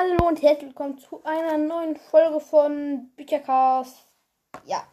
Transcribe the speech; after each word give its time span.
Hallo 0.00 0.28
und 0.28 0.42
herzlich 0.42 0.68
willkommen 0.68 0.96
zu 0.98 1.24
einer 1.24 1.58
neuen 1.58 1.96
Folge 1.96 2.38
von 2.38 3.10
Büchercast. 3.16 4.06
Ja, 4.64 4.84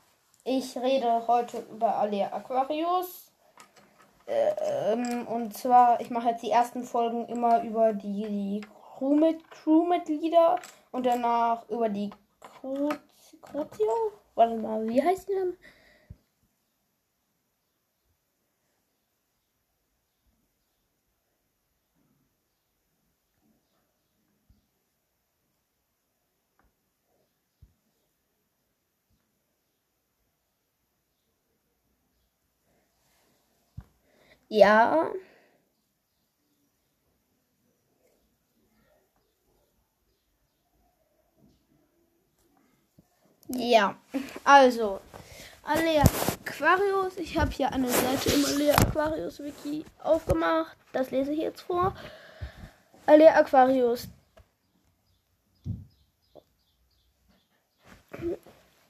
ich 0.43 0.75
rede 0.77 1.27
heute 1.27 1.59
über 1.71 1.95
Alea 1.95 2.33
Aquarius. 2.33 3.31
Ähm, 4.25 5.27
und 5.27 5.55
zwar, 5.55 6.01
ich 6.01 6.09
mache 6.09 6.29
jetzt 6.29 6.41
die 6.41 6.49
ersten 6.49 6.83
Folgen 6.83 7.27
immer 7.27 7.61
über 7.61 7.93
die, 7.93 8.23
die 8.23 8.61
Crewmit 8.97 9.51
Crewmitglieder 9.51 10.59
und 10.91 11.05
danach 11.05 11.69
über 11.69 11.87
die 11.87 12.09
Crutio. 12.39 14.11
Warte 14.33 14.55
mal, 14.55 14.87
wie 14.87 15.03
heißt 15.03 15.29
die 15.29 15.33
denn? 15.33 15.57
Ja. 34.49 35.11
Ja, 43.47 43.95
also, 44.43 44.99
Alea 45.63 46.03
Aquarius. 46.45 47.17
Ich 47.17 47.37
habe 47.37 47.51
hier 47.51 47.71
eine 47.71 47.89
Seite 47.89 48.29
im 48.31 48.45
Alea 48.45 48.75
Aquarius 48.75 49.39
Wiki 49.39 49.85
aufgemacht. 50.03 50.75
Das 50.93 51.11
lese 51.11 51.31
ich 51.31 51.39
jetzt 51.39 51.61
vor. 51.61 51.95
Alea 53.05 53.35
Aquarius. 53.35 54.07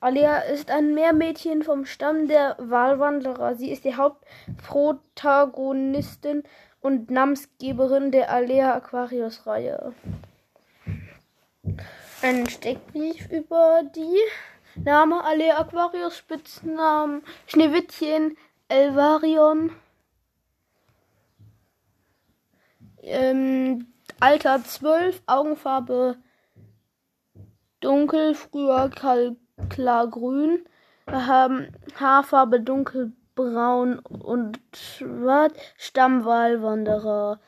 Alia 0.06 0.38
ist 0.38 0.70
ein 0.70 0.94
Meermädchen 0.94 1.64
vom 1.64 1.88
Stamm 1.88 2.28
der 2.28 2.56
Walwanderer. 2.60 3.56
Sie 3.56 3.72
ist 3.72 3.86
die 3.86 3.96
Hauptprotagonistin 3.96 6.44
und 6.80 7.10
Namensgeberin 7.10 8.12
der 8.12 8.30
Alea 8.30 8.76
Aquarius 8.76 9.48
Reihe. 9.48 9.96
Ein 12.22 12.48
Steckbrief 12.48 13.32
über 13.32 13.82
die 13.96 14.20
Name 14.76 15.24
Alea 15.24 15.58
Aquarius, 15.58 16.16
Spitznamen 16.16 17.24
Schneewittchen, 17.48 18.38
Elvarion. 18.68 19.72
Ähm, 23.02 23.88
Alter 24.20 24.64
12, 24.64 25.24
Augenfarbe 25.26 26.18
dunkel, 27.80 28.36
früher 28.36 28.90
Kalk 28.90 29.38
klargrün, 29.70 30.66
haben 31.08 31.68
Haarfarbe 32.00 32.60
dunkelbraun 32.62 34.00
und 34.00 34.60
schwarz, 34.74 35.54
Stammwahlwanderer. 35.78 37.40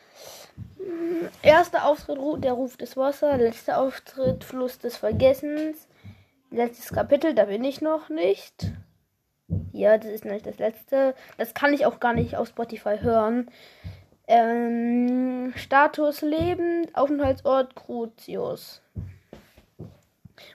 Erster 1.41 1.85
Auftritt, 1.85 2.43
der 2.43 2.53
Ruf 2.53 2.77
des 2.77 2.95
Wassers, 2.97 3.37
letzter 3.37 3.79
Auftritt, 3.79 4.43
Fluss 4.43 4.79
des 4.79 4.97
Vergessens. 4.97 5.87
Letztes 6.49 6.93
Kapitel, 6.93 7.33
da 7.33 7.45
bin 7.45 7.63
ich 7.63 7.81
noch 7.81 8.09
nicht. 8.09 8.71
Ja, 9.73 9.97
das 9.97 10.09
ist 10.11 10.25
nicht 10.25 10.45
das 10.45 10.59
letzte. 10.59 11.13
Das 11.37 11.53
kann 11.53 11.73
ich 11.73 11.85
auch 11.85 11.99
gar 11.99 12.13
nicht 12.13 12.35
auf 12.35 12.47
Spotify 12.47 12.97
hören. 12.99 13.49
Ähm, 14.27 15.53
Status 15.55 16.21
Leben, 16.21 16.87
Aufenthaltsort 16.93 17.75
Crucius. 17.75 18.81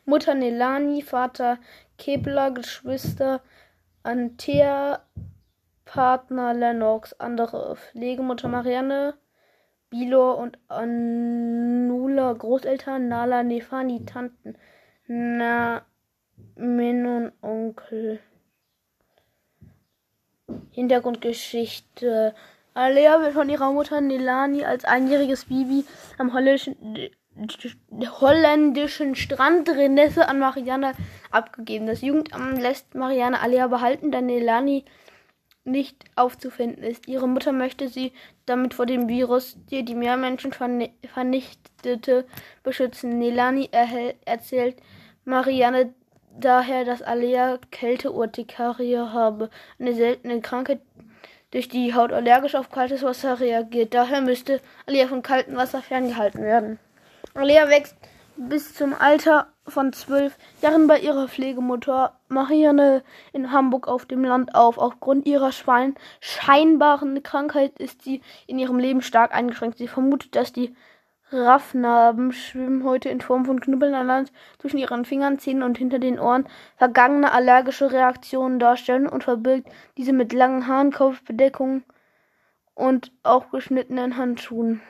Mutter 0.05 0.35
Nelani, 0.35 1.03
Vater 1.03 1.59
Kebler, 1.99 2.51
Geschwister 2.51 3.41
Antea, 4.03 5.01
Partner 5.85 6.55
Lennox, 6.55 7.13
andere 7.15 7.77
Pflegemutter 7.77 8.49
Marianne, 8.49 9.15
Bilor 9.91 10.39
und 10.39 10.59
Anula, 10.69 12.33
Großeltern, 12.33 13.09
Nala, 13.09 13.43
Nefani, 13.43 14.05
Tanten, 14.05 14.57
Na, 15.07 15.83
Menon, 16.57 17.33
Onkel. 17.43 18.21
Hintergrundgeschichte. 20.71 22.35
Alea 22.75 23.21
wird 23.21 23.35
von 23.35 23.51
ihrer 23.51 23.71
Mutter 23.71 24.01
Nelani 24.01 24.65
als 24.65 24.85
einjähriges 24.85 25.45
Baby 25.45 25.85
am 26.19 26.33
holländischen 26.33 26.77
holländischen 28.21 29.15
Strand 29.15 29.69
Renesse 29.69 30.29
an 30.29 30.39
Marianne 30.39 30.93
abgegeben. 31.31 31.87
Das 31.87 32.03
Jugendamt 32.03 32.61
lässt 32.61 32.95
Marianne 32.95 33.41
Alea 33.41 33.69
behalten, 33.69 34.11
da 34.11 34.21
Nelani 34.21 34.85
nicht 35.65 36.05
aufzufinden 36.17 36.83
ist. 36.83 37.07
Ihre 37.09 37.29
Mutter 37.29 37.53
möchte 37.53 37.89
sie 37.89 38.13
damit 38.47 38.75
vor 38.75 38.87
dem 38.87 39.09
Virus, 39.09 39.57
der 39.71 39.83
die 39.83 39.95
Meermenschen 39.95 40.53
vernichtete, 40.53 42.27
beschützen. 42.63 43.19
Nelani 43.19 43.71
erzählt 44.25 44.77
Marianne 45.25 45.95
daher, 46.37 46.85
dass 46.85 47.03
Alea 47.03 47.59
Kälteurtikarie 47.71 48.99
habe, 48.99 49.51
eine 49.79 49.95
seltene 49.95 50.41
Krankheit, 50.41 50.81
durch 51.53 51.69
die 51.69 51.95
Haut 51.95 52.13
allergisch 52.13 52.55
auf 52.55 52.71
kaltes 52.71 53.03
Wasser 53.03 53.39
reagiert. 53.39 53.93
Daher 53.95 54.23
müsste 54.23 54.61
Alea 54.87 55.07
von 55.07 55.23
kaltem 55.23 55.55
Wasser 55.55 55.83
ferngehalten 55.83 56.43
werden. 56.43 56.79
Lea 57.35 57.69
wächst 57.69 57.97
bis 58.37 58.75
zum 58.75 58.95
Alter 58.95 59.47
von 59.67 59.93
zwölf 59.93 60.37
Jahren 60.61 60.87
bei 60.87 60.99
ihrer 60.99 61.29
Pflegemutter 61.29 62.19
Marianne 62.29 63.03
in 63.33 63.53
Hamburg 63.53 63.89
auf 63.89 64.05
dem 64.05 64.25
Land 64.25 64.55
auf. 64.55 64.77
Aufgrund 64.77 65.27
ihrer 65.27 65.53
Schwein 65.53 65.95
scheinbaren 66.21 67.23
Krankheit 67.23 67.79
ist 67.79 68.03
sie 68.03 68.21
in 68.47 68.59
ihrem 68.59 68.79
Leben 68.79 69.01
stark 69.01 69.35
eingeschränkt. 69.35 69.79
Sie 69.79 69.89
vermutet, 69.89 70.37
dass 70.37 70.53
die 70.53 70.75
Raffnarben 71.31 72.33
schwimmen 72.33 72.85
heute 72.85 73.09
in 73.09 73.23
Form 73.23 73.47
von 73.47 73.61
Knüppeln 73.61 73.95
an 73.95 74.07
Land 74.07 74.33
zwischen 74.59 74.77
ihren 74.77 75.07
Fingern, 75.07 75.39
Zähnen 75.39 75.63
und 75.63 75.79
hinter 75.79 75.99
den 75.99 76.21
Ohren 76.21 76.47
vergangene 76.77 77.33
allergische 77.33 77.91
Reaktionen 77.91 78.59
darstellen 78.59 79.09
und 79.09 79.25
verbirgt 79.25 79.69
diese 79.97 80.13
mit 80.13 80.35
langen 80.35 80.67
Haaren, 80.67 80.93
Kopfbedeckungen 80.93 81.85
und 82.75 83.13
auch 83.23 83.51
geschnittenen 83.51 84.19
Handschuhen. 84.19 84.83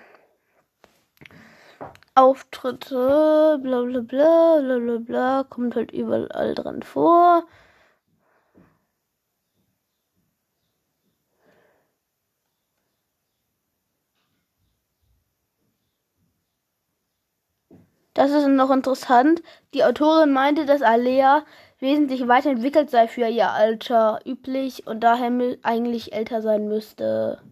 Auftritte, 2.14 3.58
bla 3.62 3.82
bla 3.82 4.00
bla 4.00 4.60
bla 4.60 4.78
bla 4.78 4.98
bla, 4.98 5.44
kommt 5.44 5.76
halt 5.76 5.92
überall 5.92 6.54
dran 6.54 6.82
vor. 6.82 7.44
Das 18.14 18.30
ist 18.30 18.46
noch 18.46 18.70
interessant. 18.70 19.42
Die 19.74 19.84
Autorin 19.84 20.32
meinte, 20.32 20.64
dass 20.66 20.80
Alea 20.82 21.44
wesentlich 21.78 22.26
weiterentwickelt 22.28 22.88
sei 22.90 23.06
für 23.08 23.26
ihr 23.28 23.50
Alter 23.50 24.20
üblich 24.26 24.86
und 24.86 25.00
daher 25.00 25.30
eigentlich 25.62 26.12
älter 26.14 26.40
sein 26.42 26.68
müsste. 26.68 27.42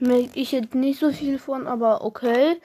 Merke 0.00 0.38
ich 0.38 0.52
jetzt 0.52 0.74
nicht 0.74 1.00
so 1.00 1.12
viel 1.12 1.38
von, 1.38 1.66
aber 1.66 2.04
okay. 2.04 2.60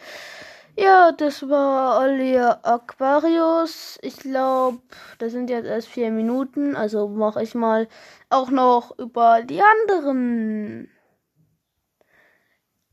Ja, 0.78 1.12
das 1.12 1.50
war 1.50 2.00
Alia 2.00 2.60
Aquarius. 2.64 4.00
Ich 4.02 4.18
glaube, 4.18 4.80
das 5.18 5.34
sind 5.34 5.50
jetzt 5.50 5.66
erst 5.66 5.90
vier 5.90 6.10
Minuten. 6.10 6.76
Also 6.76 7.10
mache 7.10 7.44
ich 7.44 7.54
mal 7.54 7.88
auch 8.30 8.50
noch 8.50 8.98
über 8.98 9.42
die 9.44 9.62
anderen. 9.62 10.90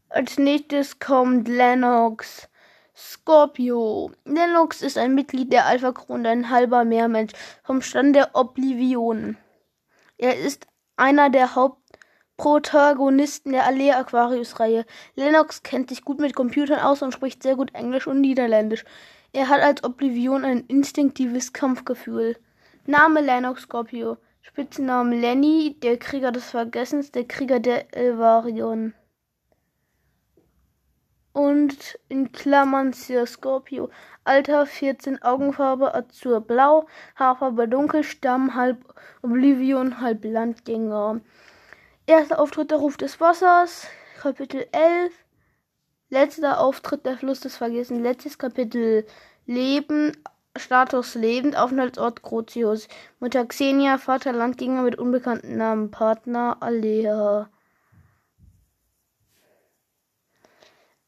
Als 0.08 0.38
nächstes 0.38 0.98
kommt 0.98 1.46
Lennox. 1.46 2.48
Scorpio. 2.96 4.10
Lennox 4.24 4.82
ist 4.82 4.98
ein 4.98 5.14
Mitglied 5.14 5.52
der 5.52 5.66
Alpha 5.66 5.92
Crew 5.92 6.14
und 6.14 6.26
ein 6.26 6.50
halber 6.50 6.84
Meermensch 6.84 7.34
vom 7.62 7.82
Stand 7.82 8.16
der 8.16 8.34
Oblivion. 8.34 9.36
Er 10.16 10.36
ist 10.38 10.66
einer 10.96 11.28
der 11.30 11.54
Haupt 11.54 11.85
Protagonisten 12.36 13.52
der 13.52 13.64
Allee 13.64 13.92
Aquarius 13.92 14.60
Reihe. 14.60 14.84
Lennox 15.14 15.62
kennt 15.62 15.88
sich 15.88 16.04
gut 16.04 16.20
mit 16.20 16.34
Computern 16.34 16.80
aus 16.80 17.00
und 17.00 17.12
spricht 17.12 17.42
sehr 17.42 17.56
gut 17.56 17.74
Englisch 17.74 18.06
und 18.06 18.20
Niederländisch. 18.20 18.84
Er 19.32 19.48
hat 19.48 19.62
als 19.62 19.84
Oblivion 19.84 20.44
ein 20.44 20.64
instinktives 20.66 21.54
Kampfgefühl. 21.54 22.36
Name 22.84 23.22
Lennox 23.22 23.62
Scorpio. 23.62 24.18
Spitzname 24.42 25.16
Lenny, 25.16 25.76
der 25.82 25.96
Krieger 25.96 26.30
des 26.30 26.50
Vergessens, 26.50 27.10
der 27.10 27.24
Krieger 27.24 27.58
der 27.58 27.94
Elvarion. 27.96 28.94
Und 31.32 31.98
in 32.08 32.32
Klammern 32.32 32.92
Sir 32.92 33.26
Scorpio. 33.26 33.90
Alter 34.24 34.66
14, 34.66 35.22
Augenfarbe 35.22 35.94
Azurblau, 35.94 36.86
Haarfarbe 37.16 37.66
dunkel, 37.66 38.04
Stamm 38.04 38.54
halb 38.54 38.94
Oblivion, 39.22 40.00
halb 40.00 40.24
Landgänger. 40.24 41.20
Erster 42.08 42.38
Auftritt 42.38 42.70
der 42.70 42.78
Ruf 42.78 42.96
des 42.96 43.20
Wassers, 43.20 43.88
Kapitel 44.20 44.64
11. 44.70 45.12
Letzter 46.08 46.60
Auftritt 46.60 47.04
der 47.04 47.18
Fluss 47.18 47.40
des 47.40 47.56
Vergessens. 47.56 48.00
Letztes 48.00 48.38
Kapitel. 48.38 49.04
Leben, 49.44 50.12
Status 50.56 51.16
lebend, 51.16 51.56
Aufenthaltsort 51.56 52.22
Crucius. 52.22 52.86
Mutter 53.18 53.44
Xenia, 53.46 53.98
Vater 53.98 54.32
Landgänger 54.32 54.82
mit 54.82 54.96
unbekannten 54.98 55.56
Namen, 55.56 55.90
Partner 55.90 56.56
Alea. 56.60 57.50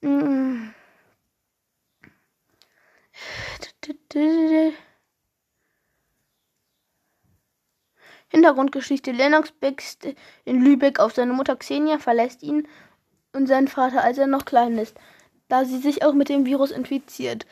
Mm. 0.03 0.75
Hintergrundgeschichte. 8.29 9.13
Lennox 9.13 9.53
wächst 9.61 10.07
in 10.45 10.63
Lübeck 10.63 11.01
auf. 11.01 11.15
Seine 11.15 11.33
Mutter 11.33 11.57
Xenia 11.57 11.99
verlässt 11.99 12.43
ihn 12.43 12.69
und 13.33 13.47
seinen 13.47 13.69
Vater, 13.69 14.05
als 14.05 14.19
er 14.19 14.27
noch 14.27 14.45
klein 14.45 14.79
ist, 14.79 14.97
da 15.49 15.65
sie 15.65 15.79
sich 15.79 16.05
auch 16.05 16.13
mit 16.13 16.29
dem 16.29 16.47
Virus 16.47 16.71
infiziert. 16.71 17.47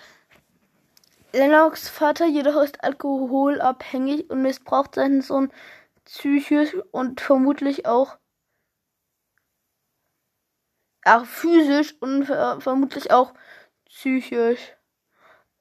Lennox 1.32 1.88
Vater 1.88 2.26
jedoch 2.26 2.62
ist 2.62 2.82
alkoholabhängig 2.82 4.30
und 4.30 4.42
missbraucht 4.42 4.94
seinen 4.94 5.22
Sohn 5.22 5.50
psychisch 6.04 6.74
und 6.92 7.20
vermutlich 7.20 7.86
auch 7.86 8.16
auch 11.04 11.24
physisch 11.24 11.94
und 12.00 12.24
ver 12.26 12.60
vermutlich 12.60 13.12
auch 13.12 13.32
psychisch. 13.86 14.76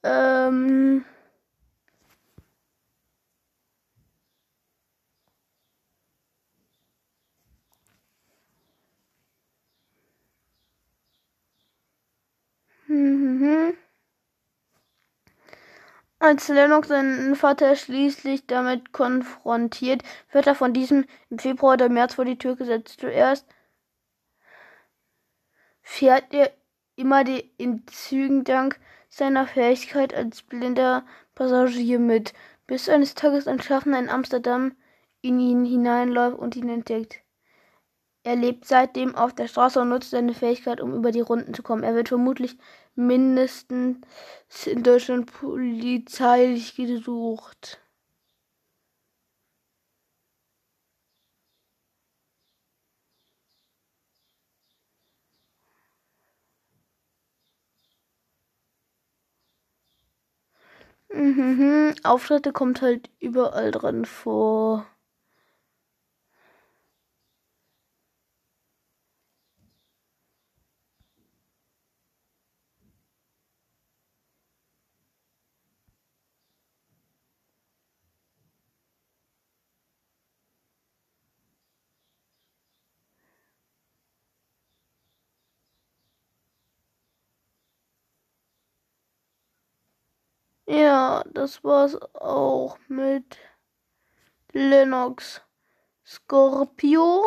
Ähm 0.03 1.05
Mhm. 12.95 13.73
Als 16.19 16.47
Lennox 16.47 16.87
seinen 16.87 17.35
Vater 17.35 17.75
schließlich 17.75 18.47
damit 18.47 18.93
konfrontiert, 18.93 20.01
wird 20.31 20.47
er 20.47 20.55
von 20.55 20.73
diesem 20.73 21.05
im 21.29 21.39
Februar 21.39 21.73
oder 21.73 21.89
März 21.89 22.15
vor 22.15 22.23
die 22.25 22.37
Tür 22.37 22.55
gesetzt. 22.55 23.01
Zuerst 23.01 23.45
fährt 25.81 26.33
er 26.33 26.51
immer 26.95 27.25
in 27.57 27.85
Zügen 27.87 28.45
dank 28.45 28.79
seiner 29.09 29.45
Fähigkeit 29.45 30.13
als 30.13 30.41
blinder 30.41 31.05
Passagier 31.35 31.99
mit, 31.99 32.33
bis 32.65 32.87
eines 32.87 33.13
Tages 33.13 33.47
ein 33.47 33.61
Schaffner 33.61 33.99
in 33.99 34.09
Amsterdam 34.09 34.75
in 35.21 35.39
ihn 35.39 35.65
hineinläuft 35.65 36.37
und 36.39 36.55
ihn 36.55 36.69
entdeckt. 36.69 37.25
Er 38.25 38.35
lebt 38.35 38.65
seitdem 38.65 39.13
auf 39.15 39.33
der 39.35 39.47
Straße 39.47 39.79
und 39.79 39.89
nutzt 39.89 40.09
seine 40.09 40.33
Fähigkeit, 40.33 40.81
um 40.81 40.95
über 40.95 41.11
die 41.11 41.21
Runden 41.21 41.53
zu 41.53 41.61
kommen. 41.61 41.83
Er 41.83 41.93
wird 41.93 42.09
vermutlich 42.09 42.57
mindestens 42.95 43.97
in 44.65 44.83
Deutschland 44.83 45.31
polizeilich 45.31 46.75
gesucht. 46.75 47.79
Mhm, 61.13 61.95
Auftritte 62.03 62.51
kommt 62.51 62.81
halt 62.81 63.09
überall 63.19 63.71
dran 63.71 64.05
vor. 64.05 64.85
Ja, 90.67 91.23
das 91.31 91.63
war's 91.63 91.95
auch 92.15 92.79
mit 92.87 93.37
Lennox 94.51 95.41
Scorpio. 96.03 97.23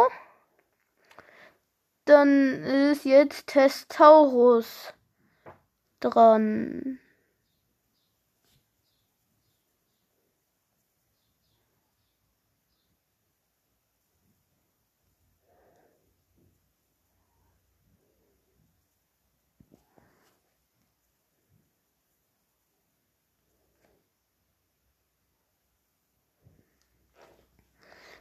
Dann 2.05 2.64
ist 2.64 3.05
jetzt 3.05 3.46
Testaurus 3.46 4.93
dran. 6.00 6.99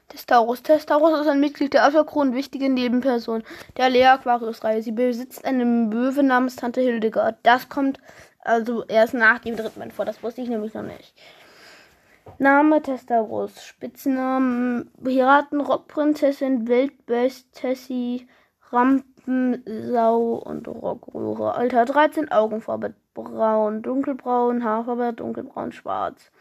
Testaurus. 0.07 0.63
Testaurus 0.63 1.19
ist 1.19 1.27
ein 1.27 1.39
Mitglied 1.39 1.73
der 1.73 1.85
Aftercrew 1.85 2.21
und 2.21 2.33
wichtige 2.33 2.69
Nebenperson 2.69 3.43
der 3.75 3.89
Lea 3.89 4.05
Aquarius-Reihe. 4.05 4.81
Sie 4.81 4.91
besitzt 4.93 5.43
eine 5.45 5.65
Möwe 5.65 6.23
namens 6.23 6.55
Tante 6.55 6.81
Hildegard. 6.81 7.37
Das 7.43 7.67
kommt 7.67 7.99
also 8.41 8.85
erst 8.85 9.13
nach 9.13 9.39
dem 9.39 9.57
dritten 9.57 9.79
Band 9.79 9.93
vor. 9.93 10.05
Das 10.05 10.23
wusste 10.23 10.41
ich 10.41 10.49
nämlich 10.49 10.73
noch 10.73 10.83
nicht. 10.83 11.13
Name 12.39 12.81
Testaurus. 12.81 13.63
Spitznamen 13.63 14.91
Piraten, 15.03 15.59
Rockprinzessin, 15.59 16.67
Wildbest, 16.67 17.51
Tessie, 17.53 18.27
Rampensau 18.71 20.35
und 20.35 20.67
Rockröhre. 20.67 21.55
Alter 21.55 21.85
13, 21.85 22.31
Augenfarbe 22.31 22.93
braun, 23.13 23.81
dunkelbraun, 23.81 24.63
Haarfarbe 24.63 25.13
dunkelbraun, 25.13 25.71
schwarz. 25.71 26.31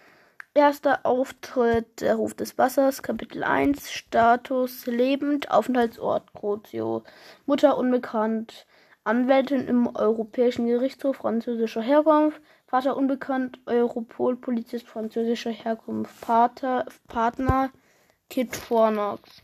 Erster 0.56 1.04
Auftritt, 1.04 2.00
der 2.00 2.14
Ruf 2.14 2.32
des 2.32 2.56
Wassers, 2.56 3.02
Kapitel 3.02 3.44
1, 3.44 3.92
Status, 3.92 4.86
lebend, 4.86 5.50
Aufenthaltsort, 5.50 6.32
Crotio, 6.32 7.02
Mutter 7.44 7.76
unbekannt, 7.76 8.66
Anwältin 9.04 9.68
im 9.68 9.94
Europäischen 9.94 10.66
Gerichtshof 10.66 11.16
französischer 11.16 11.82
Herkunft, 11.82 12.40
Vater 12.66 12.96
unbekannt, 12.96 13.58
Europol, 13.66 14.34
Polizist 14.34 14.86
französischer 14.88 15.50
Herkunft, 15.50 16.18
Pater, 16.22 16.86
Partner, 17.06 17.68
Kid 18.30 18.56
Fornox. 18.56 19.42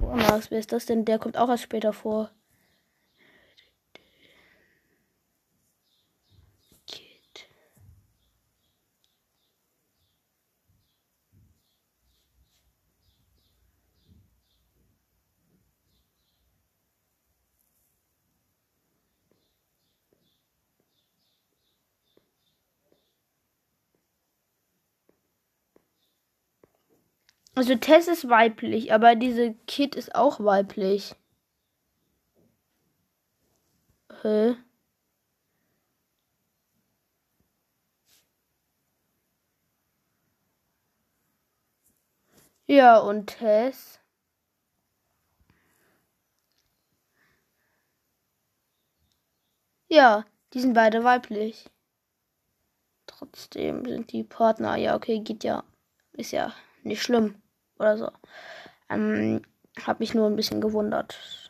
Fornox, 0.00 0.50
wer 0.50 0.60
ist 0.60 0.72
das 0.72 0.86
denn? 0.86 1.04
Der 1.04 1.18
kommt 1.18 1.36
auch 1.36 1.50
erst 1.50 1.64
später 1.64 1.92
vor. 1.92 2.30
Also 27.56 27.74
Tess 27.74 28.06
ist 28.06 28.28
weiblich, 28.28 28.92
aber 28.92 29.14
diese 29.14 29.54
Kid 29.66 29.94
ist 29.94 30.14
auch 30.14 30.40
weiblich. 30.40 31.14
Hä? 34.22 34.56
Ja, 42.68 42.98
und 42.98 43.26
Tess. 43.28 44.00
Ja, 49.88 50.24
die 50.52 50.60
sind 50.60 50.74
beide 50.74 51.04
weiblich. 51.04 51.64
Trotzdem 53.06 53.86
sind 53.86 54.12
die 54.12 54.24
Partner. 54.24 54.76
Ja, 54.76 54.94
okay, 54.94 55.20
geht 55.20 55.42
ja. 55.42 55.64
Ist 56.12 56.32
ja 56.32 56.52
nicht 56.82 57.02
schlimm 57.02 57.40
oder 57.78 57.96
so. 57.96 58.10
Ähm, 58.88 59.42
habe 59.84 59.98
mich 60.00 60.14
nur 60.14 60.26
ein 60.26 60.36
bisschen 60.36 60.60
gewundert. 60.60 61.45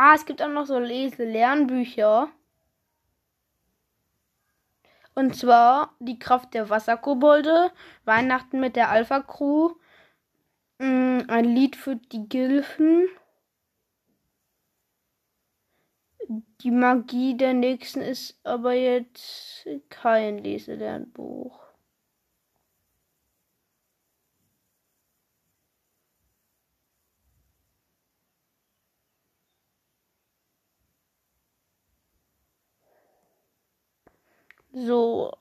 Ah, 0.00 0.14
es 0.14 0.24
gibt 0.26 0.40
auch 0.40 0.48
noch 0.48 0.66
so 0.66 0.78
Lese-Lernbücher. 0.78 2.28
Und 5.16 5.34
zwar 5.34 5.96
Die 5.98 6.20
Kraft 6.20 6.54
der 6.54 6.70
Wasserkobolde, 6.70 7.72
Weihnachten 8.04 8.60
mit 8.60 8.76
der 8.76 8.90
Alpha-Crew, 8.90 9.70
mm, 10.78 11.22
ein 11.26 11.44
Lied 11.44 11.74
für 11.74 11.96
die 11.96 12.28
Gilfen. 12.28 13.08
Die 16.60 16.70
Magie 16.70 17.36
der 17.36 17.54
Nächsten 17.54 18.00
ist 18.00 18.38
aber 18.44 18.74
jetzt 18.74 19.66
kein 19.88 20.38
Leselernbuch. 20.38 21.67
So, 34.72 35.32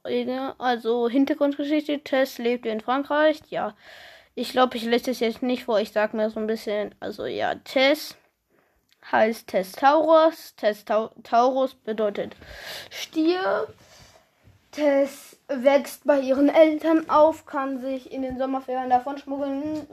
also 0.57 1.09
Hintergrundgeschichte, 1.09 1.99
Tess 1.99 2.37
lebt 2.37 2.65
in 2.65 2.81
Frankreich. 2.81 3.41
Ja, 3.49 3.75
ich 4.35 4.51
glaube, 4.51 4.77
ich 4.77 4.83
lese 4.83 5.11
es 5.11 5.19
jetzt 5.19 5.43
nicht 5.43 5.65
vor. 5.65 5.79
Ich 5.79 5.91
sage 5.91 6.15
mir 6.15 6.29
so 6.29 6.39
ein 6.39 6.47
bisschen, 6.47 6.95
also 6.99 7.25
ja, 7.25 7.55
Tess 7.55 8.15
heißt 9.11 9.47
Testaurus. 9.47 10.55
Testaurus 10.55 11.75
bedeutet 11.75 12.35
Stier. 12.89 13.67
Tess 14.71 15.37
wächst 15.47 16.05
bei 16.05 16.19
ihren 16.19 16.49
Eltern 16.49 17.09
auf, 17.09 17.45
kann 17.45 17.79
sich 17.79 18.11
in 18.11 18.21
den 18.21 18.37
Sommerferien 18.37 18.89
davon 18.89 19.17
schmuggeln. 19.17 19.87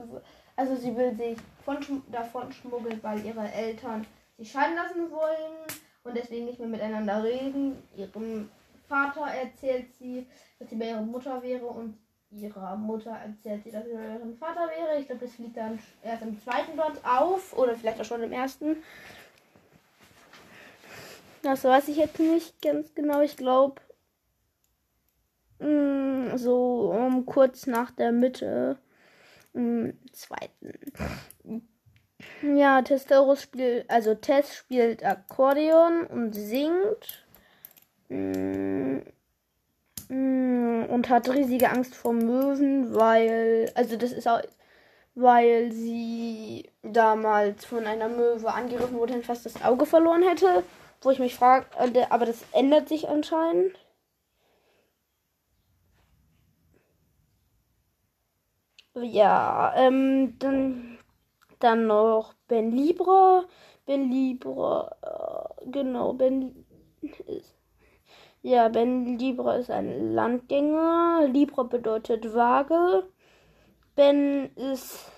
Also 0.57 0.77
sie 0.77 0.95
will 0.97 1.17
sich 1.17 1.39
von, 1.65 1.79
davon 2.13 2.53
schmuggeln, 2.53 3.01
weil 3.03 3.25
ihre 3.25 3.51
Eltern 3.53 4.07
sich 4.37 4.51
scheiden 4.53 4.77
lassen 4.77 5.11
wollen 5.11 5.55
und 6.03 6.17
deswegen 6.17 6.45
nicht 6.45 6.59
mehr 6.59 6.69
miteinander 6.69 7.25
reden. 7.25 7.83
Ihrem 7.97 8.51
Vater 8.89 9.27
erzählt 9.27 9.87
sie, 9.99 10.27
dass 10.59 10.71
sie 10.71 10.77
bei 10.77 10.91
ihrer 10.91 11.03
Mutter 11.03 11.43
wäre 11.43 11.67
und 11.67 11.99
ihrer 12.31 12.77
Mutter 12.77 13.11
erzählt 13.11 13.65
sie, 13.65 13.71
dass 13.71 13.85
sie 13.85 13.93
bei 13.93 14.15
ihrem 14.15 14.37
Vater 14.37 14.69
wäre. 14.69 14.99
Ich 14.99 15.07
glaube, 15.07 15.25
das 15.25 15.35
fliegt 15.35 15.57
dann 15.57 15.79
erst 16.03 16.23
im 16.23 16.41
zweiten 16.41 16.77
Band 16.77 16.99
auf 17.05 17.57
oder 17.57 17.75
vielleicht 17.75 18.01
auch 18.01 18.05
schon 18.05 18.23
im 18.23 18.33
ersten. 18.33 18.77
Das 21.43 21.65
weiß 21.65 21.89
ich 21.89 21.99
jetzt 21.99 22.19
nicht 22.19 22.61
ganz 22.63 22.95
genau. 22.95 23.21
Ich 23.21 23.37
glaube, 23.37 23.81
mm, 25.59 26.37
so 26.37 26.91
um, 26.91 27.27
kurz 27.27 27.67
nach 27.67 27.91
der 27.91 28.13
Mitte 28.13 28.79
im 29.53 29.99
zweiten. 30.13 30.73
Ja, 32.43 32.83
Testorus 32.83 33.43
spielt, 33.43 33.89
also 33.91 34.15
Tess 34.15 34.57
spielt 34.57 35.05
Akkordeon 35.05 36.07
und 36.07 36.33
singt. 36.33 37.24
Mm, 38.15 39.03
mm, 40.09 40.85
und 40.91 41.09
hat 41.09 41.29
riesige 41.31 41.71
Angst 41.71 41.95
vor 41.95 42.13
Möwen, 42.13 42.95
weil, 42.95 43.71
also 43.75 43.97
das 43.97 44.13
ist 44.13 44.29
auch, 44.29 44.41
weil 45.15 45.73
sie 45.73 46.71
damals 46.83 47.65
von 47.65 47.87
einer 47.87 48.09
Möwe 48.09 48.53
angegriffen 48.53 48.99
wurde 48.99 49.15
und 49.15 49.27
fast 49.27 49.47
das 49.47 49.63
Auge 49.65 49.87
verloren 49.87 50.23
hätte. 50.23 50.65
Wo 51.03 51.11
ich 51.11 51.19
mich 51.19 51.35
frage, 51.35 51.67
äh, 51.79 52.07
aber 52.11 52.27
das 52.27 52.45
ändert 52.53 52.89
sich 52.89 53.09
anscheinend. 53.09 53.77
Ja, 58.95 59.73
ähm, 59.77 60.39
dann, 60.39 60.99
dann 61.59 61.87
noch 61.87 62.35
Ben 62.49 62.71
Libra. 62.73 63.45
Ben 63.87 64.11
Libra, 64.11 64.97
äh, 65.63 65.71
genau, 65.71 66.13
Ben 66.15 66.65
ist. 67.27 67.55
Ja, 68.47 68.69
Ben 68.69 69.19
Libra 69.19 69.57
ist 69.57 69.71
ein 69.71 70.13
Landgänger. 70.13 71.27
Libra 71.33 71.63
bedeutet 71.63 72.35
Waage. 72.35 73.09
Ben 73.97 74.55
ist 74.57 75.11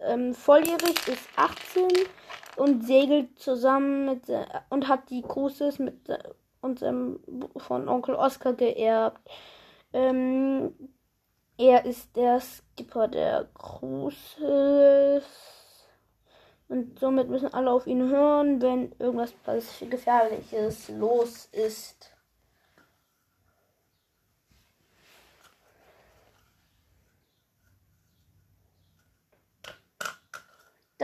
ähm, 0.00 0.34
volljährig, 0.34 1.08
ist 1.08 1.26
18 1.36 1.88
und 2.56 2.84
segelt 2.84 3.38
zusammen 3.38 4.04
mit 4.04 4.24
und 4.68 4.86
hat 4.86 5.08
die 5.08 5.22
Cruises 5.22 5.78
mit 5.78 5.94
unserem 6.60 7.20
von 7.56 7.88
Onkel 7.88 8.16
Oscar 8.16 8.52
geerbt. 8.52 9.30
Ähm, 9.94 10.74
er 11.56 11.86
ist 11.86 12.14
der 12.14 12.38
Skipper 12.38 13.08
der 13.08 13.48
Cruises. 13.54 15.24
Und 16.68 16.98
somit 16.98 17.30
müssen 17.30 17.54
alle 17.54 17.70
auf 17.70 17.86
ihn 17.86 18.10
hören, 18.10 18.60
wenn 18.60 18.92
irgendwas 18.98 19.32
Gefährliches 19.88 20.90
los 20.90 21.46
ist. 21.46 22.13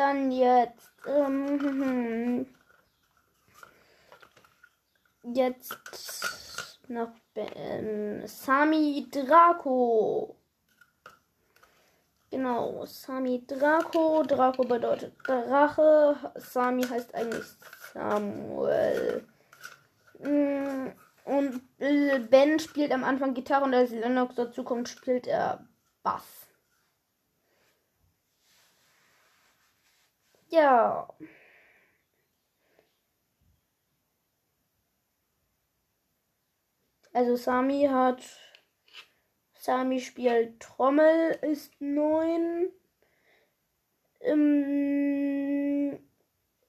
Dann 0.01 0.31
jetzt 0.31 0.95
ähm, 1.07 2.47
jetzt 5.25 6.79
noch 6.89 7.11
ähm, 7.37 8.27
Sami 8.27 9.07
Draco. 9.13 10.37
Genau, 12.31 12.87
Sami 12.87 13.45
Draco. 13.47 14.23
Draco 14.23 14.63
bedeutet 14.63 15.13
Drache. 15.23 16.33
Sami 16.37 16.85
heißt 16.85 17.15
eigentlich 17.15 17.45
Samuel. 17.93 19.29
Mm, 20.19 20.93
und 21.27 21.61
Ben 22.31 22.59
spielt 22.59 22.93
am 22.93 23.05
Anfang 23.05 23.35
Gitarre 23.35 23.65
und 23.65 23.75
als 23.75 23.91
Lennox 23.91 24.35
dazu 24.35 24.65
kommt, 24.65 24.89
spielt 24.89 25.27
er 25.27 25.63
Bass. 26.03 26.50
Ja. 30.51 31.09
Also 37.13 37.37
Sami 37.37 37.87
hat. 37.91 38.23
Sami 39.55 40.01
spielt 40.01 40.61
Trommel, 40.61 41.39
ist 41.43 41.81
neun. 41.81 42.71
Ähm, 44.21 45.99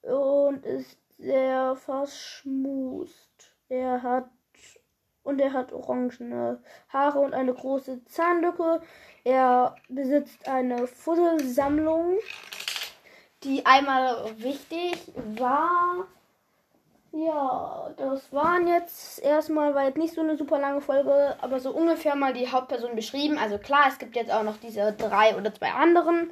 und 0.02 0.64
ist 0.64 0.98
sehr 1.18 1.76
verschmust. 1.76 3.56
Er 3.68 4.02
hat 4.02 4.30
und 5.24 5.40
er 5.40 5.52
hat 5.52 5.72
orangene 5.72 6.62
Haare 6.88 7.20
und 7.20 7.34
eine 7.34 7.54
große 7.54 8.04
Zahnlücke. 8.04 8.80
Er 9.24 9.76
besitzt 9.88 10.48
eine 10.48 10.86
Fusselsammlung 10.86 12.18
die 13.44 13.66
einmal 13.66 14.38
wichtig 14.38 14.96
war. 15.38 16.06
Ja, 17.12 17.90
das 17.98 18.32
waren 18.32 18.66
jetzt 18.66 19.22
erstmal, 19.22 19.74
war 19.74 19.84
jetzt 19.84 19.98
nicht 19.98 20.14
so 20.14 20.22
eine 20.22 20.38
super 20.38 20.58
lange 20.58 20.80
Folge, 20.80 21.36
aber 21.42 21.60
so 21.60 21.70
ungefähr 21.70 22.16
mal 22.16 22.32
die 22.32 22.50
Hauptperson 22.50 22.96
beschrieben. 22.96 23.36
Also 23.36 23.58
klar, 23.58 23.84
es 23.88 23.98
gibt 23.98 24.16
jetzt 24.16 24.32
auch 24.32 24.44
noch 24.44 24.56
diese 24.56 24.92
drei 24.92 25.36
oder 25.36 25.52
zwei 25.52 25.72
anderen, 25.72 26.30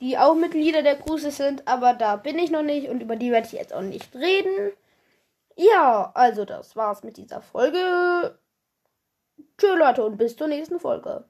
die 0.00 0.18
auch 0.18 0.34
Mitglieder 0.34 0.82
der 0.82 0.96
Cruises 0.96 1.38
sind, 1.38 1.66
aber 1.66 1.94
da 1.94 2.16
bin 2.16 2.38
ich 2.38 2.50
noch 2.50 2.62
nicht 2.62 2.90
und 2.90 3.00
über 3.00 3.16
die 3.16 3.30
werde 3.32 3.46
ich 3.46 3.52
jetzt 3.54 3.72
auch 3.72 3.80
nicht 3.80 4.14
reden. 4.14 4.72
Ja, 5.56 6.10
also 6.14 6.44
das 6.44 6.76
war's 6.76 7.02
mit 7.02 7.16
dieser 7.16 7.40
Folge. 7.40 8.38
Tschö 9.56 9.74
Leute 9.74 10.04
und 10.04 10.18
bis 10.18 10.36
zur 10.36 10.48
nächsten 10.48 10.78
Folge. 10.78 11.24